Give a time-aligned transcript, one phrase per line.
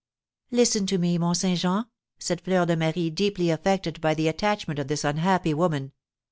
[0.49, 1.85] "Listen to me, Mont Saint Jean!"
[2.17, 5.91] said Fleur de Marie, deeply affected by the attachment of this unhappy woman.